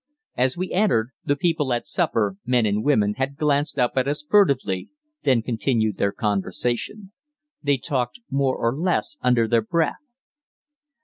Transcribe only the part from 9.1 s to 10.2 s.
under their breath.